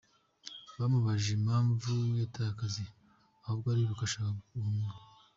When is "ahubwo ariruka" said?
3.45-4.03